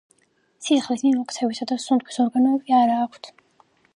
[0.67, 3.33] სისხლის მიმოქცევისა და სუნთქვის ორგანოები არა აქვთ.